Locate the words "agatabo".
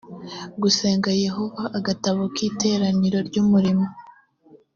1.77-2.21